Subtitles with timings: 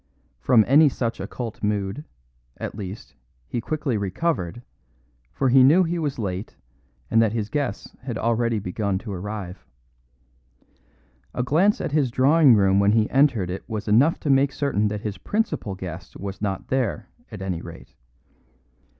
[0.39, 2.05] From any such occult mood,
[2.57, 3.13] at least,
[3.47, 4.63] he quickly recovered,
[5.31, 6.55] for he knew he was late,
[7.11, 9.63] and that his guests had already begun to arrive.
[11.35, 14.87] A glance at his drawing room when he entered it was enough to make certain
[14.87, 17.93] that his principal guest was not there, at any rate.